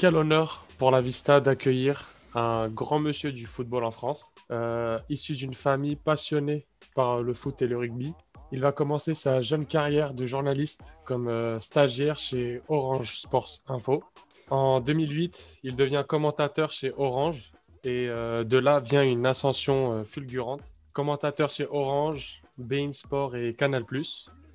[0.00, 5.34] quel honneur pour la Vista d'accueillir un grand monsieur du football en France, euh, issu
[5.34, 8.14] d'une famille passionnée par le foot et le rugby.
[8.50, 14.02] Il va commencer sa jeune carrière de journaliste comme euh, stagiaire chez Orange Sports Info.
[14.48, 17.50] En 2008, il devient commentateur chez Orange
[17.84, 20.62] et euh, de là vient une ascension fulgurante.
[20.94, 23.84] Commentateur chez Orange, Bein Sport et Canal+.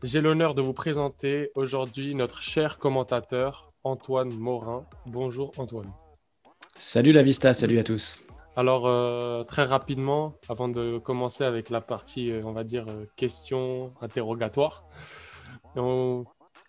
[0.06, 4.86] J'ai l'honneur de vous présenter aujourd'hui notre cher commentateur Antoine Morin.
[5.08, 5.92] Bonjour Antoine.
[6.78, 8.22] Salut la Vista, salut à tous.
[8.56, 13.06] Alors euh, très rapidement, avant de commencer avec la partie, euh, on va dire, euh,
[13.16, 14.84] questions interrogatoires,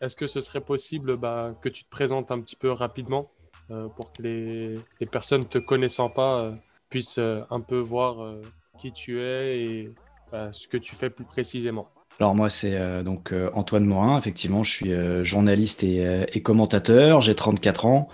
[0.00, 3.30] est-ce que ce serait possible bah, que tu te présentes un petit peu rapidement
[3.68, 6.54] pour que les, les, personnes te connaissant pas
[6.88, 8.34] puissent un peu voir
[8.78, 9.90] qui tu es et
[10.32, 11.90] bah, ce que tu fais plus précisément?
[12.18, 18.08] Alors moi c'est donc Antoine Morin, effectivement je suis journaliste et, commentateur, j'ai 34 ans,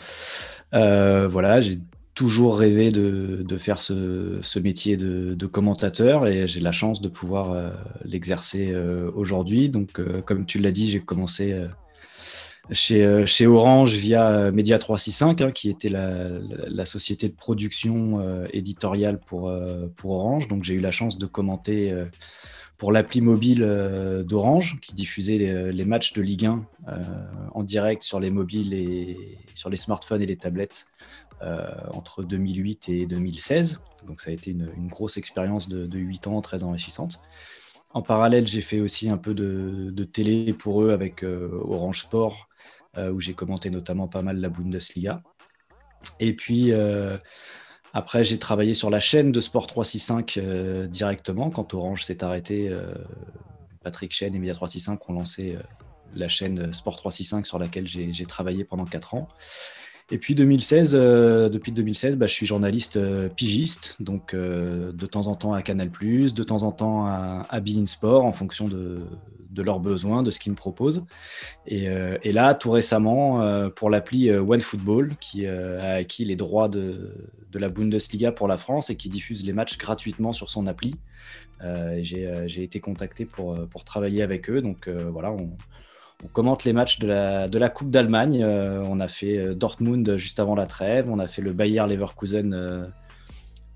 [0.73, 1.79] voilà j'ai
[2.15, 7.71] toujours rêvé de, faire ce, métier de, commentateur et j'ai la chance de pouvoir euh,
[8.05, 9.69] l'exercer euh, aujourd'hui.
[9.69, 11.55] Donc, euh, comme tu l'as dit, j'ai commencé
[12.71, 19.45] chez, Orange via Media 365, hein, qui était la, société de production éditoriale pour
[20.05, 20.49] Orange.
[20.49, 21.95] Donc, j'ai eu la chance de commenter
[22.83, 23.61] pour l'appli mobile
[24.27, 26.67] d'Orange, qui diffusait les, les, matchs de Ligue 1
[27.53, 30.89] en direct sur les mobiles et sur les smartphones et les tablettes
[31.43, 33.81] euh, entre 2008 et 2016.
[34.07, 37.21] Donc ça a été une, grosse expérience de, 8 ans très enrichissante.
[37.95, 42.49] En parallèle, j'ai fait aussi un peu de, télé pour eux avec euh, Orange Sport,
[42.97, 45.21] euh, où j'ai commenté notamment pas mal la Bundesliga.
[46.19, 46.73] Et puis,
[47.93, 50.39] après, j'ai travaillé sur la chaîne de Sport 365
[50.89, 51.51] directement.
[51.51, 52.75] Quand Orange s'est arrêté,
[53.83, 55.57] Patrick Chen et Media 365 ont lancé
[56.15, 59.29] la chaîne Sport 365 sur laquelle j'ai travaillé pendant 4 ans.
[60.13, 65.07] Et puis 2016, euh, depuis 2016, bah, je suis journaliste euh, pigiste, donc euh, de
[65.07, 68.69] temps en temps à Canal+, de temps en temps à, à Bein Sport, en fonction
[68.69, 69.07] de,
[69.57, 71.05] leurs besoins, de ce qu'ils me proposent.
[71.67, 71.87] Et,
[72.33, 77.15] là, tout récemment, pour l'appli OneFootball, qui a acquis les droits de,
[77.59, 80.95] la Bundesliga pour la France et qui diffuse les matchs gratuitement sur son appli.
[82.01, 85.57] J'ai été contacté pour, pour travailler avec eux, donc voilà, on,
[86.29, 88.43] commente les matchs de la, de Coupe d'Allemagne.
[88.43, 91.11] Euh, on a fait euh, Dortmund juste avant la trêve.
[91.11, 92.87] On a fait le Bayer Leverkusen euh,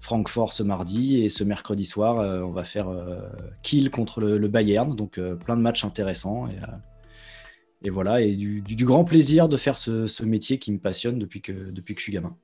[0.00, 1.22] Francfort ce mardi.
[1.22, 2.88] Et ce mercredi soir, on va faire
[3.62, 4.94] Kiel contre le, Bayern.
[4.94, 6.48] Donc plein de matchs intéressants.
[7.82, 8.20] Et, voilà.
[8.20, 11.94] Et du, grand plaisir de faire ce, ce, métier qui me passionne depuis que, depuis
[11.94, 12.36] que je suis gamin.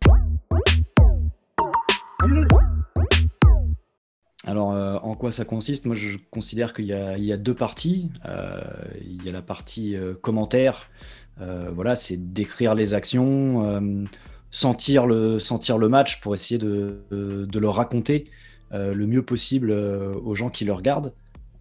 [4.45, 5.87] Alors, euh, en quoi ça consiste?
[5.87, 6.93] Moi, je considère qu'il y,
[7.33, 8.11] a deux parties.
[8.27, 8.61] Euh,
[9.01, 10.91] il y a la partie euh, commentaire.
[11.39, 14.05] voilà, c'est décrire les actions,
[14.51, 18.25] sentir, le, match pour essayer de, le raconter
[18.71, 21.13] le mieux possible aux gens qui le regardent,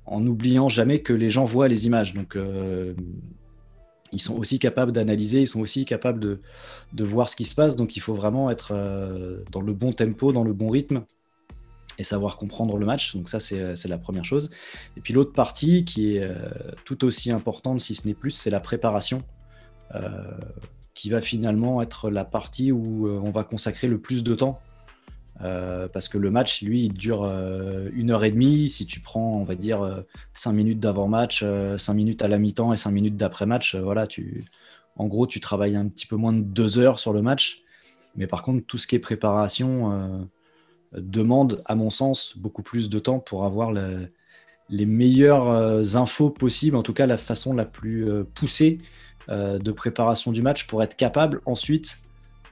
[0.05, 2.13] en n'oubliant jamais que les gens voient les images.
[4.11, 7.75] Ils sont aussi capables d'analyser, ils sont aussi capables de, voir ce qui se passe.
[7.75, 8.73] Donc, il faut vraiment être
[9.51, 11.03] dans le bon tempo, dans le bon rythme
[11.97, 13.15] et savoir comprendre le match.
[13.15, 14.49] Donc ça, c'est euh, la première chose.
[14.97, 16.35] Et puis l'autre partie qui est euh,
[16.85, 19.23] tout aussi importante, si ce n'est plus, c'est la préparation,
[19.95, 20.09] euh,
[20.93, 24.59] qui va finalement être la partie où on va consacrer le plus de temps.
[25.41, 27.23] Parce que le match, lui, il dure
[27.93, 28.69] une heure et demie.
[28.69, 30.03] Si tu prends, on va dire,
[30.33, 31.43] cinq minutes d'avant-match,
[31.77, 34.45] cinq minutes à la mi-temps et cinq minutes d'après-match, voilà, tu,
[34.97, 37.63] en gros, tu travailles un petit peu moins de deux heures sur le match.
[38.15, 40.29] Mais par contre, tout ce qui est préparation,
[40.93, 43.71] demande, à mon sens, beaucoup plus de temps pour avoir
[44.69, 48.79] les meilleures euh, infos possibles, en tout cas la façon la plus euh, poussée
[49.29, 51.99] euh, de préparation du match pour être capable ensuite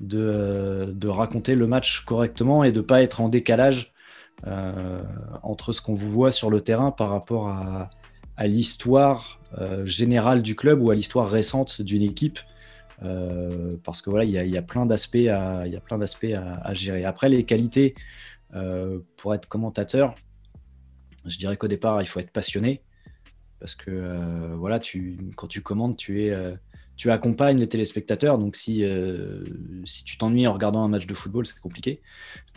[0.02, 3.94] de, raconter le match correctement et de ne pas être en décalage
[5.44, 7.90] entre ce qu'on vous voit sur le terrain par rapport à,
[8.42, 9.42] l'histoire
[9.84, 12.40] générale du club ou à l'histoire récente d'une équipe.
[13.84, 17.04] parce que voilà, il y, a plein d'aspects à, à, gérer.
[17.04, 17.96] Après, les qualités
[18.56, 20.16] euh, pour être commentateur,
[21.26, 22.82] je dirais qu'au départ, il faut être passionné.
[23.60, 24.80] Parce que euh, voilà,
[25.36, 26.56] quand tu commentes, tu, es, euh,
[27.00, 28.38] tu accompagnes les téléspectateurs.
[28.38, 28.84] Donc si,
[29.86, 32.02] si tu t'ennuies en regardant un match de football, c'est compliqué.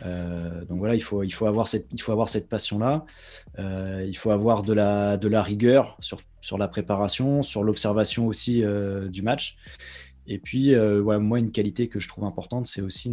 [0.01, 1.87] donc voilà, il faut, il faut avoir cette,
[2.27, 3.05] cette passion-là.
[3.57, 8.63] il faut avoir de la, de la rigueur sur, sur la préparation, sur l'observation aussi
[9.09, 9.57] du match.
[10.27, 13.09] Et puis, moi, une qualité que je trouve importante, c'est aussi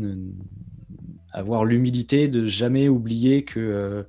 [1.33, 4.03] avoir l'humilité de jamais oublier que euh,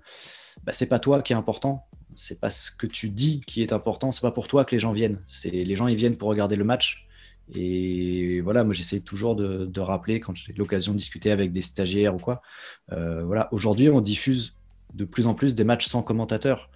[0.63, 1.85] bah, c'est pas toi qui est important,
[2.15, 4.79] c'est pas ce que tu dis qui est important, c'est pas pour toi que les
[4.79, 5.19] gens viennent.
[5.27, 7.07] C'est les gens ils viennent pour regarder le match
[7.53, 12.15] Et voilà, moi j'essaie toujours de, rappeler quand j'ai l'occasion de discuter avec des stagiaires
[12.15, 12.41] ou quoi.
[12.91, 14.55] Euh, voilà, aujourd'hui on diffuse
[14.93, 16.69] de plus en plus des matchs sans commentateurs.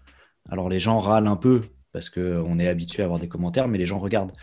[0.50, 3.78] Alors les gens râlent un peu parce qu'on est habitué à avoir des commentaires, mais
[3.78, 4.34] les gens regardent.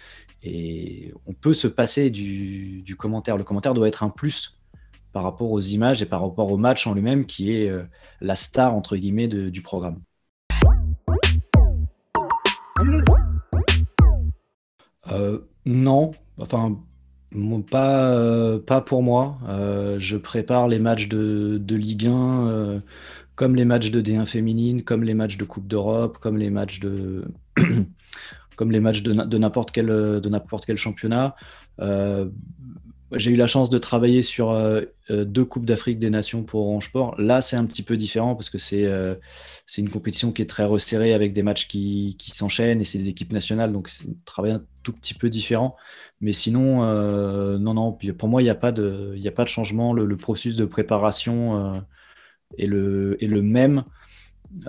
[0.42, 3.36] Et on peut se passer du, commentaire.
[3.36, 4.58] Le commentaire doit être un plus
[5.12, 7.84] par rapport aux images et par rapport au match en lui-même qui est euh,
[8.20, 10.00] la star entre guillemets du programme.
[15.12, 16.78] Euh, non, enfin,
[17.70, 19.38] pas, euh, pas pour moi.
[19.48, 22.82] Euh, je prépare les matchs de, Ligue 1
[23.34, 26.80] comme les matchs de D1 féminine, comme les matchs de Coupe d'Europe, comme les matchs
[26.80, 27.24] de
[29.38, 31.34] n'importe quel championnat.
[33.14, 36.62] J'ai eu la chance de travailler sur euh, euh, deux Coupes d'Afrique des Nations pour
[36.62, 37.20] Orange Sport.
[37.20, 39.14] Là, c'est un petit peu différent parce que c'est euh,
[39.76, 43.08] une compétition qui est très resserrée avec des matchs qui, qui s'enchaînent et c'est des
[43.08, 45.76] équipes nationales, donc c'est un travail un tout petit peu différent.
[46.20, 46.84] Mais sinon,
[47.58, 49.92] non, non, pour moi, il n'y a, pas de, a pas de changement.
[49.92, 51.82] Le, processus de préparation
[52.58, 53.84] est, le, est le même.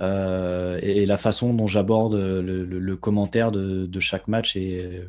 [0.02, 5.02] et, la façon dont j'aborde le, commentaire de, de, chaque match est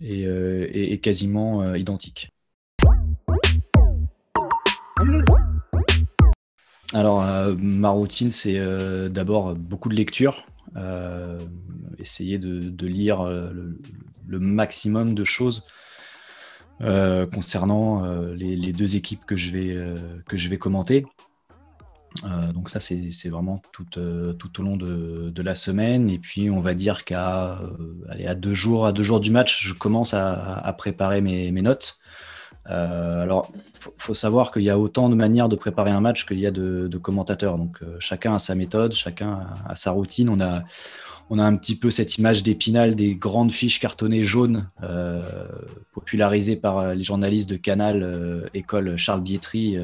[0.00, 2.30] est, euh, quasiment euh, identique.
[6.92, 8.58] Alors, euh, ma routine, c'est
[9.10, 10.44] d'abord beaucoup de lecture,
[11.98, 15.64] essayer de, lire le, maximum de choses
[16.80, 19.94] concernant les, deux équipes que je vais,
[20.26, 21.06] que je vais commenter.
[22.24, 26.10] Euh, donc ça, c'est vraiment tout, euh, tout, au long de, la semaine.
[26.10, 29.72] Et puis, on va dire qu'à euh, à deux, jours, deux jours du match, je
[29.74, 31.98] commence à, préparer mes, notes.
[32.66, 36.38] alors, il faut, savoir qu'il y a autant de manières de préparer un match qu'il
[36.38, 37.56] y a de, commentateurs.
[37.56, 40.28] Donc, chacun a sa méthode, chacun a, sa routine.
[40.28, 40.62] On a,
[41.30, 44.68] on a un petit peu cette image d'épinal des grandes fiches cartonnées jaunes
[45.92, 49.78] popularisées par les journalistes de Canal, école Charles Bietri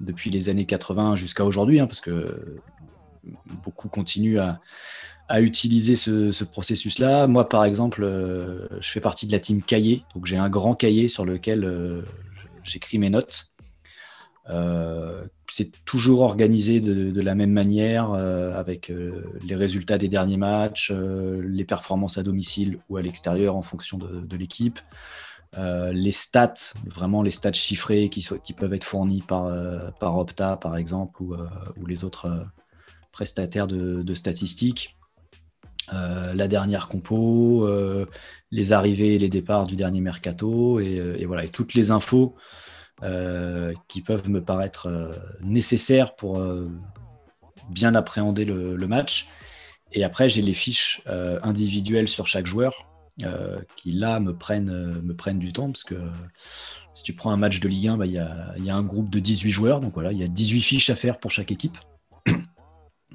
[0.00, 2.56] depuis les années 80 jusqu'à aujourd'hui, hein, parce que
[3.62, 4.60] beaucoup continuent à,
[5.40, 7.26] utiliser ce, processus-là.
[7.26, 10.74] Moi, par exemple, euh, je fais partie de la team cahier, donc j'ai un grand
[10.74, 12.02] cahier sur lequel euh,
[12.62, 13.46] j'écris mes notes.
[14.50, 18.92] Euh, c'est toujours organisé de, la même manière, avec
[19.42, 24.36] les résultats des derniers matchs, les performances à domicile ou à l'extérieur en fonction de
[24.36, 24.80] l'équipe.
[25.58, 30.56] Euh, les stats, vraiment les stats chiffrés qui, peuvent être fournis par, euh, par Opta,
[30.56, 31.46] par exemple, ou, euh,
[31.86, 32.46] les autres
[33.12, 34.96] prestataires de, statistiques.
[35.92, 37.68] la dernière compo,
[38.50, 42.34] les arrivées et les départs du dernier mercato, et, voilà, et toutes les infos
[43.88, 44.88] qui peuvent me paraître
[45.42, 46.42] nécessaires pour
[47.70, 49.28] bien appréhender le, match.
[49.92, 51.02] Et après, j'ai les fiches
[51.42, 52.93] individuelles sur chaque joueur
[53.76, 55.94] qui là me prennent, euh, me prennent du temps parce que
[56.94, 58.82] si tu prends un match de Ligue 1, bah, il y, a, y, a, un
[58.82, 61.52] groupe de 18 joueurs, donc voilà, il y a 18 fiches à faire pour chaque
[61.52, 61.78] équipe.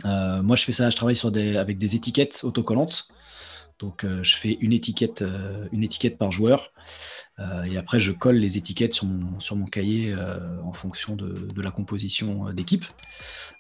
[0.06, 3.10] Euh, moi, je fais ça, je travaille sur des, avec des étiquettes autocollantes.
[3.80, 5.24] Donc, je fais une étiquette,
[5.72, 6.72] étiquette par joueur.
[7.66, 10.14] et après, je colle les étiquettes sur mon, cahier
[10.64, 12.86] en fonction de, la composition d'équipe.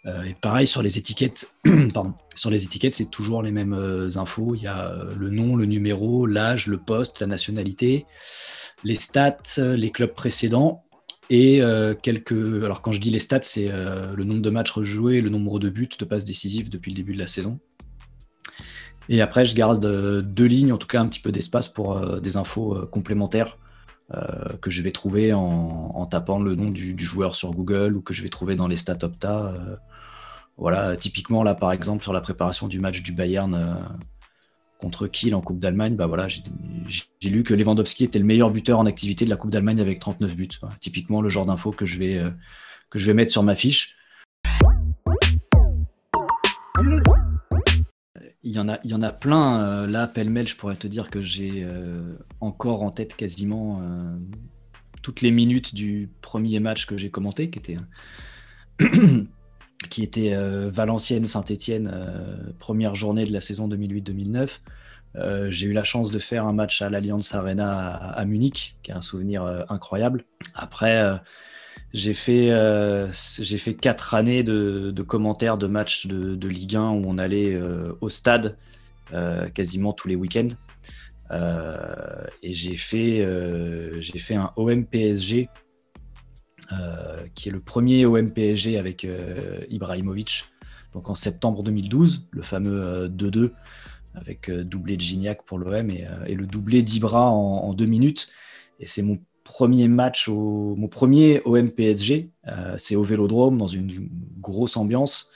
[0.06, 1.54] Euh, et pareil sur les étiquettes,
[1.94, 4.56] pardon, sur les étiquettes, c'est toujours les mêmes euh, infos.
[4.56, 8.06] Il y a euh, le nom, le numéro, l'âge, le poste, la nationalité,
[8.83, 10.83] les stats, les clubs précédents
[11.30, 11.61] et
[12.02, 12.64] quelques.
[12.64, 15.69] Alors quand je dis les stats, c'est le nombre de matchs rejoués, le nombre de
[15.69, 17.59] buts, de passes décisives depuis le début de la saison.
[19.09, 19.85] Et après, je garde
[20.21, 23.57] deux lignes, en tout cas un petit peu d'espace pour des infos complémentaires
[24.16, 28.11] euh, que je vais trouver en, tapant le nom du, joueur sur Google ou que
[28.11, 29.54] je vais trouver dans les stats Opta.
[29.54, 29.75] Euh,
[30.57, 33.75] voilà, typiquement là par exemple sur la préparation du match du Bayern euh,
[34.80, 38.80] contre Kiel en Coupe d'Allemagne, bah voilà, j'ai lu que Lewandowski était le meilleur buteur
[38.80, 40.49] en activité de la Coupe d'Allemagne avec 39 buts.
[40.80, 41.85] typiquement le genre d'info que
[42.89, 43.98] que je vais mettre sur ma fiche.
[48.49, 49.61] Il y, en a, il y en a plein.
[49.61, 54.18] Euh, là, pêle-mêle, je pourrais te dire que j'ai euh, encore en tête quasiment euh,
[55.03, 57.77] toutes les minutes du premier match que j'ai commenté, qui était,
[59.91, 60.33] qui était
[60.68, 61.94] Valenciennes-Saint-Etienne,
[62.57, 65.49] première journée de la saison 2008-2009.
[65.49, 68.95] j'ai eu la chance de faire un match à l'Alliance Arena à, Munich, qui est
[68.95, 70.25] un souvenir incroyable.
[70.56, 71.21] Après,
[71.93, 77.03] j'ai fait, euh, j'ai fait quatre années de, commentaires de matchs de, Ligue 1 où
[77.05, 78.57] on allait euh, au stade
[79.13, 80.49] euh, quasiment tous les week-ends.
[82.43, 83.25] et j'ai fait,
[84.01, 85.49] j'ai fait un OM PSG
[87.33, 89.07] qui est le premier OM PSG avec
[89.69, 90.45] Ibrahimovic.
[90.93, 93.51] Donc en septembre 2012, le fameux 2-2
[94.15, 98.27] avec doublé de Gignac pour l'OM et, le doublé d'Ibra en, deux minutes.
[98.79, 99.17] Et c'est mon
[99.53, 102.29] premier match, au, mon premier OM PSG.
[102.77, 105.31] c'est au Vélodrome, dans une grosse ambiance.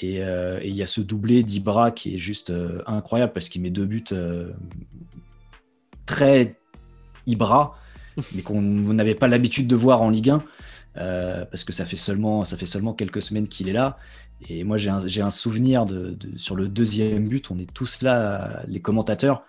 [0.00, 2.52] Et il y a ce doublé d'Ibra qui est juste
[2.86, 4.04] incroyable parce qu'il met deux buts
[6.06, 6.56] très
[7.26, 7.78] Ibra,
[8.34, 10.42] mais qu'on vous n'avez pas l'habitude de voir en Ligue 1.
[10.98, 13.98] Euh, parce que ça fait seulement, ça fait seulement quelques semaines qu'il est là.
[14.48, 14.90] Et moi, j'ai
[15.22, 17.50] un, souvenir de, sur le deuxième but.
[17.50, 19.44] On est tous là, les commentateurs,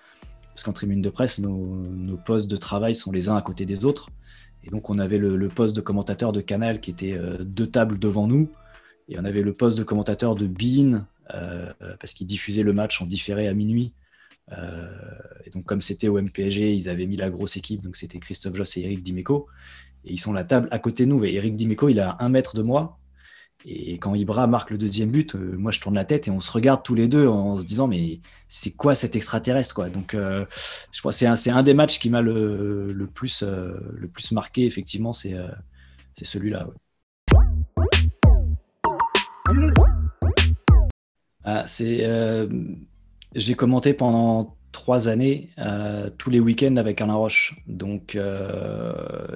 [0.53, 3.85] parce qu'en tribune de presse, nos, postes de travail sont les uns à côté des
[3.85, 4.09] autres.
[4.63, 7.99] Et donc, on avait le, poste de commentateur de Canal qui était euh, deux tables
[7.99, 8.49] devant nous.
[9.09, 13.01] Et on avait le poste de commentateur de Bean, euh, parce qu'il diffusait le match
[13.01, 13.93] en différé à minuit.
[15.45, 17.81] et donc, comme c'était au MPG, ils avaient mis la grosse équipe.
[17.81, 19.47] Donc, c'était Christophe Joss et Eric Dimeco.
[20.05, 21.25] Et ils sont la table à côté de nous.
[21.25, 22.99] Et Eric Dimeco, il a un mètre de moi.
[23.65, 26.41] Et quand Ibra marque le deuxième but, euh, moi je tourne la tête et on
[26.41, 29.89] se regarde tous les deux en se disant mais c'est quoi cet extraterrestre quoi?
[29.89, 30.45] Donc euh,
[30.91, 35.13] je crois c'est un, des matchs qui m'a le, plus euh, le plus marqué effectivement
[35.13, 35.35] c'est
[36.21, 36.67] celui-là.
[41.45, 41.65] Ah,
[43.35, 45.51] j'ai commenté pendant trois années
[46.17, 47.61] tous les week-ends avec Alain Roche.
[47.67, 48.17] Donc,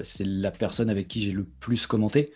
[0.02, 2.32] c'est la personne avec qui j'ai le plus commenté.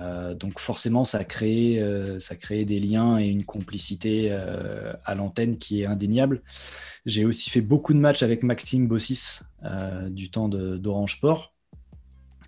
[0.00, 1.84] Euh, donc, forcément, ça a, créé,
[2.20, 6.42] ça a des liens et une complicité à l'antenne qui est indéniable.
[7.06, 9.40] J'ai aussi fait beaucoup de matchs avec Maxime Bossis
[10.08, 11.54] du temps d'Orange Sport.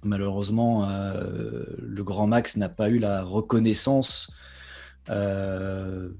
[0.02, 4.32] Malheureusement, le grand Max n'a pas eu la reconnaissance,
[5.08, 6.12] on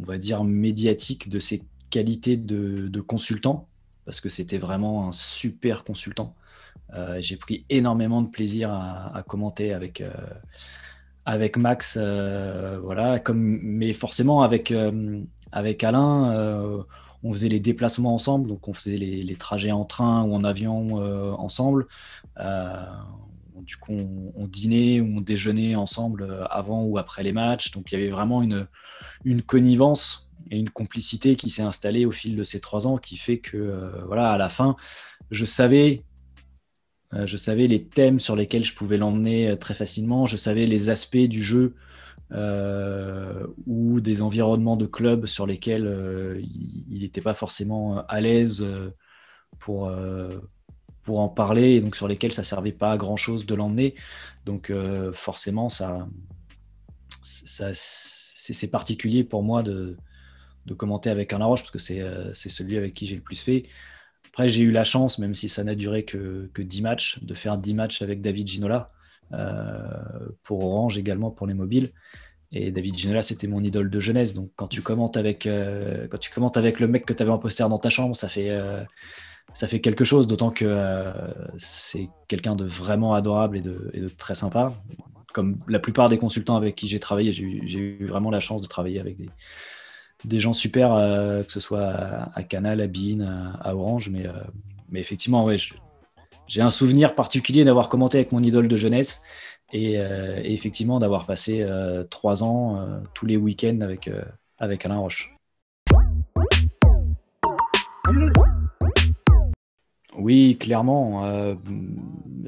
[0.00, 3.68] va dire, médiatique de ses qualité de, consultant,
[4.06, 6.34] parce que c'était vraiment un super consultant.
[6.94, 10.10] Euh, j'ai pris énormément de plaisir à, commenter avec, euh,
[11.24, 14.72] avec Max, euh, voilà, comme, mais forcément avec,
[15.52, 16.84] avec Alain,
[17.24, 20.96] on faisait les déplacements ensemble, donc on faisait les, trajets en train ou en avion
[21.38, 21.86] ensemble.
[23.56, 27.90] du coup, on, on, dînait ou on déjeunait ensemble avant ou après les matchs, donc
[27.92, 28.66] il y avait vraiment une,
[29.24, 33.16] une connivence et une complicité qui s'est installée au fil de ces trois ans qui
[33.16, 34.76] fait que, voilà, à la fin,
[35.30, 36.02] je savais,
[37.12, 40.88] je savais les thèmes sur lesquels je pouvais l'emmener euh, très facilement, je savais les
[40.88, 41.74] aspects du jeu
[43.66, 46.42] ou des environnements de club sur lesquels
[46.90, 48.64] il n'était pas forcément à l'aise
[49.58, 49.90] pour,
[51.08, 53.94] en parler et donc sur lesquels ça servait pas à grand chose de l'emmener.
[54.46, 54.72] Donc
[55.12, 56.08] forcément, ça,
[57.22, 59.98] c'est particulier pour moi de,
[60.66, 63.40] de commenter avec Alain Roche, parce que euh, c'est celui avec qui j'ai le plus
[63.40, 63.64] fait.
[64.32, 67.34] Après, j'ai eu la chance, même si ça n'a duré que, que 10 matchs, de
[67.34, 68.86] faire 10 matchs avec David Ginola,
[69.32, 69.76] euh,
[70.42, 71.92] pour Orange également, pour les mobiles.
[72.50, 74.32] Et David Ginola, c'était mon idole de jeunesse.
[74.32, 77.30] Donc, quand tu commentes avec, euh, quand tu commentes avec le mec que tu avais
[77.30, 78.58] en poster dans ta chambre, ça fait,
[79.52, 80.82] ça fait quelque chose, d'autant que
[81.58, 84.74] c'est quelqu'un de vraiment adorable et de, et de, très sympa.
[85.34, 88.62] Comme la plupart des consultants avec qui j'ai travaillé, j'ai eu, eu, vraiment la chance
[88.62, 89.28] de travailler avec des,
[90.24, 91.94] des gens super, euh, que ce soit
[92.34, 93.20] à, Canal, à Bean,
[93.60, 94.10] à, Orange.
[94.10, 94.32] Mais, euh,
[94.94, 95.48] effectivement,
[96.46, 99.22] j'ai un souvenir particulier d'avoir commenté avec mon idole de jeunesse
[99.72, 101.66] et, euh, effectivement d'avoir passé
[102.10, 104.10] trois ans tous les week-ends avec,
[104.58, 105.32] avec Alain Roche.
[110.18, 111.24] Oui, clairement.
[111.24, 111.54] Euh,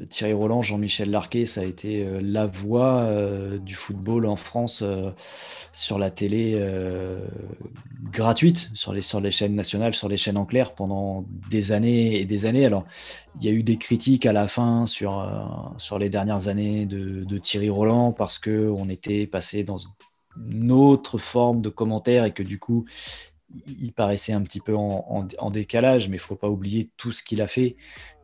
[0.09, 4.83] Thierry Roland, Jean-Michel Larquet, ça a été euh, la voix euh, du football en France
[5.73, 6.61] sur la télé
[8.11, 12.45] gratuite, sur les, chaînes nationales, sur les chaînes en clair pendant des années et des
[12.45, 12.65] années.
[12.65, 12.85] Alors,
[13.39, 15.27] il y a eu des critiques à la fin sur,
[15.99, 19.77] les dernières années de, de Thierry Roland parce qu'on était passé dans
[20.49, 22.85] une autre forme de commentaire et que du coup,
[23.67, 27.41] il paraissait un petit peu en, décalage, mais il faut pas oublier tout ce qu'il
[27.41, 27.75] a fait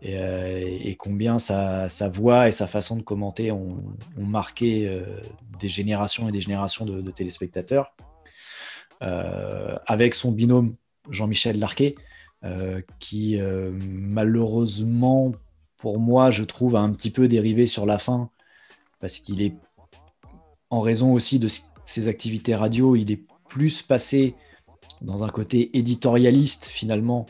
[0.02, 3.84] et, euh, combien sa, voix et sa façon de commenter ont,
[4.18, 5.04] marqué euh,
[5.60, 7.94] des générations et des générations de, téléspectateurs.
[9.02, 10.74] Euh, avec son binôme
[11.10, 11.96] Jean-Michel Larquet,
[13.00, 15.32] qui malheureusement,
[15.78, 18.30] pour moi, je trouve, a un petit peu dérivé sur la fin,
[19.00, 19.56] parce qu'il est,
[20.70, 21.48] en raison aussi de
[21.86, 24.36] ses activités radio, il est plus passé
[25.02, 27.26] dans un côté éditorialiste finalement,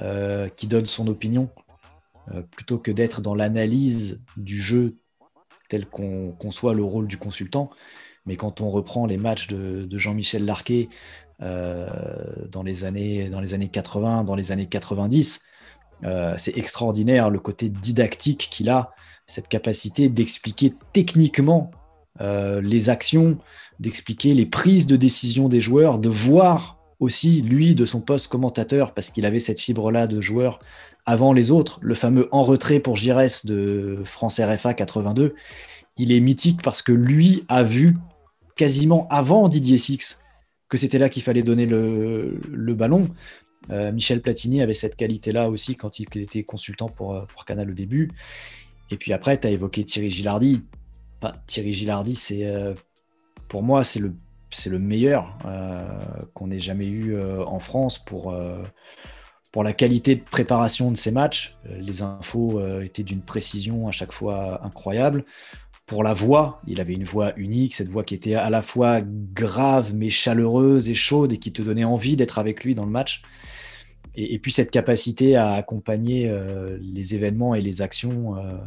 [0.00, 1.50] euh, qui donne son opinion,
[2.32, 4.96] euh, plutôt que d'être dans l'analyse du jeu
[5.68, 7.68] tel qu'on conçoit le rôle du consultant.
[8.24, 10.88] Mais quand on reprend les matchs de, Jean-Michel Larquet
[11.42, 11.90] euh,
[12.48, 15.42] dans, les années, dans les années 80, dans les années 90,
[16.36, 18.92] c'est extraordinaire le côté didactique qu'il a,
[19.28, 21.70] cette capacité d'expliquer techniquement
[22.18, 23.38] les actions,
[23.78, 28.94] d'expliquer les prises de décision des joueurs, de voir aussi, lui, de son poste commentateur,
[28.94, 30.58] parce qu'il avait cette fibre-là de joueur
[31.04, 31.78] avant les autres.
[31.82, 35.34] Le fameux en retrait pour Giresse de France RFA 82,
[35.98, 37.96] il est mythique parce que lui a vu
[38.56, 40.20] quasiment avant Didier Six
[40.68, 42.38] que c'était là qu'il fallait donner le,
[42.74, 43.10] ballon.
[43.70, 47.74] Euh, Michel Platini avait cette qualité-là aussi quand il était consultant pour, euh, Canal au
[47.74, 48.10] début.
[48.90, 50.62] Et puis après, tu as évoqué Thierry Gilardi.
[51.46, 52.74] Thierry Gilardi, c'est euh,
[53.48, 54.14] pour moi, c'est le,
[54.66, 55.36] le meilleur
[56.34, 58.34] qu'on ait jamais eu en France pour,
[59.50, 61.56] pour la qualité de préparation de ces matchs.
[61.64, 65.24] Les infos étaient d'une précision à chaque fois incroyable
[65.86, 66.60] pour la voix.
[66.66, 70.88] Il avait une voix unique, cette voix qui était à la fois grave mais chaleureuse
[70.88, 73.22] et chaude et qui te donnait envie d'être avec lui dans le match.
[74.14, 78.58] Et, puis cette capacité à accompagner euh, les événements et les actions euh,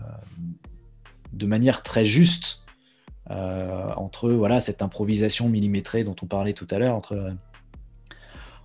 [1.34, 2.65] de manière très juste euh,
[3.30, 7.34] entre voilà cette improvisation millimétrée dont on parlait tout à l'heure entre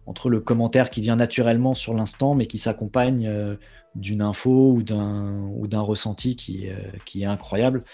[0.06, 3.56] entre le commentaire qui vient naturellement sur l'instant mais qui s'accompagne
[3.94, 6.68] d'une info ou d'un ou d'un ressenti qui,
[7.04, 7.84] qui est incroyable.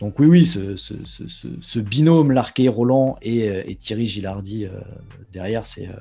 [0.00, 4.70] Donc oui, oui, ce, ce, ce, binôme Larquet Roland et, euh, et, Thierry Gilardi euh,
[5.30, 5.96] derrière, c'est euh,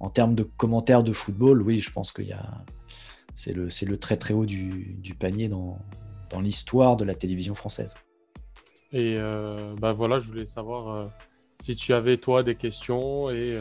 [0.00, 2.64] en termes de commentaires de football, oui, je pense qu'il y a
[3.36, 5.78] c'est le, le très très haut du, du panier dans,
[6.30, 7.94] dans l'histoire de la télévision française.
[8.94, 9.18] Et
[9.80, 11.10] bah voilà, je voulais savoir
[11.60, 13.58] si tu avais toi des questions et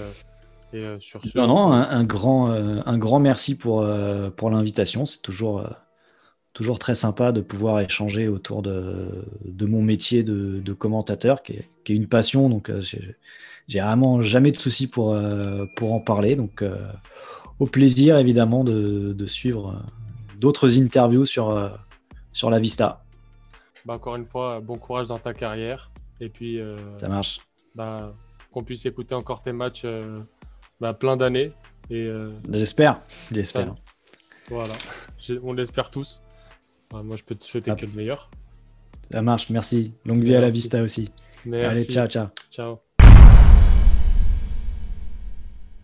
[0.75, 0.97] euh,
[1.35, 5.05] non, non, un, grand, euh, un grand merci pour, euh, pour l'invitation.
[5.05, 5.67] C'est toujours,
[6.53, 11.69] toujours très sympa de pouvoir échanger autour de, de mon métier de, commentateur, qui est,
[11.83, 12.49] qui est, une passion.
[12.49, 15.17] Donc, j'ai vraiment jamais de soucis pour,
[15.77, 16.35] pour en parler.
[16.35, 16.63] Donc,
[17.59, 19.83] au plaisir, évidemment, de, de suivre
[20.39, 21.71] d'autres interviews sur,
[22.31, 23.02] sur la Vista.
[23.85, 25.91] Bah, encore une fois, bon courage dans ta carrière.
[26.19, 26.59] Et puis,
[26.99, 27.39] ça marche.
[27.75, 28.13] Bah,
[28.51, 29.85] qu'on puisse écouter encore tes matchs
[30.79, 31.53] bah, plein d'années.
[31.89, 33.75] Et euh, j'espère, j'espère.
[34.49, 34.73] Voilà,
[35.41, 36.21] on l'espère tous.
[36.91, 38.29] moi, je peux te souhaiter que le meilleur.
[39.12, 39.93] Ça marche, merci.
[40.05, 41.12] Longue vie à la Vista aussi.
[41.45, 42.27] Allez, ciao, ciao.
[42.51, 42.92] Ciao.